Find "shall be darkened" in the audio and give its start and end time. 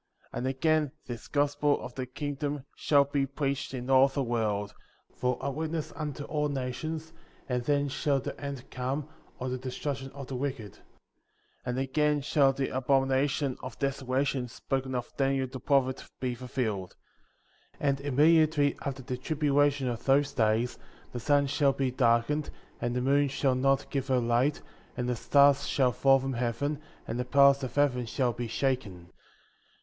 21.45-22.49